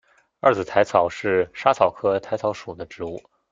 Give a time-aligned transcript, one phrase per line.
[0.39, 3.21] 二籽薹草是莎草科薹草属的植物。